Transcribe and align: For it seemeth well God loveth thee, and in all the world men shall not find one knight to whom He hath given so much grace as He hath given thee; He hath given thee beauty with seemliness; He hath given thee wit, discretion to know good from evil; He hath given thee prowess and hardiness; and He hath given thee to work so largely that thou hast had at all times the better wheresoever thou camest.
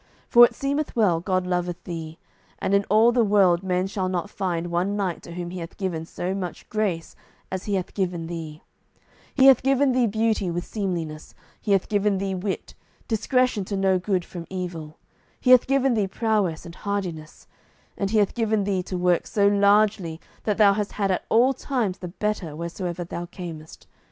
For 0.29 0.43
it 0.45 0.55
seemeth 0.55 0.95
well 0.95 1.19
God 1.19 1.45
loveth 1.45 1.83
thee, 1.83 2.17
and 2.57 2.73
in 2.73 2.85
all 2.85 3.11
the 3.11 3.23
world 3.23 3.61
men 3.61 3.85
shall 3.85 4.09
not 4.09 4.31
find 4.31 4.71
one 4.71 4.95
knight 4.97 5.21
to 5.21 5.33
whom 5.33 5.51
He 5.51 5.59
hath 5.59 5.77
given 5.77 6.07
so 6.07 6.33
much 6.33 6.67
grace 6.69 7.15
as 7.51 7.65
He 7.65 7.75
hath 7.75 7.93
given 7.93 8.25
thee; 8.25 8.63
He 9.35 9.45
hath 9.45 9.61
given 9.61 9.91
thee 9.91 10.07
beauty 10.07 10.49
with 10.49 10.65
seemliness; 10.65 11.35
He 11.61 11.73
hath 11.73 11.87
given 11.87 12.17
thee 12.17 12.33
wit, 12.33 12.73
discretion 13.07 13.63
to 13.65 13.77
know 13.77 13.99
good 13.99 14.25
from 14.25 14.47
evil; 14.49 14.97
He 15.39 15.51
hath 15.51 15.67
given 15.67 15.93
thee 15.93 16.07
prowess 16.07 16.65
and 16.65 16.73
hardiness; 16.73 17.45
and 17.95 18.09
He 18.09 18.17
hath 18.17 18.33
given 18.33 18.63
thee 18.63 18.81
to 18.81 18.97
work 18.97 19.27
so 19.27 19.47
largely 19.47 20.19
that 20.45 20.57
thou 20.57 20.73
hast 20.73 20.93
had 20.93 21.11
at 21.11 21.25
all 21.29 21.53
times 21.53 21.99
the 21.99 22.07
better 22.07 22.55
wheresoever 22.55 23.03
thou 23.03 23.27
camest. 23.27 23.85